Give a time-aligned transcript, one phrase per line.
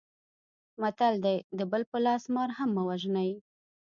[0.81, 3.31] متل دی: د بل په لاس مار هم مه وژنئ.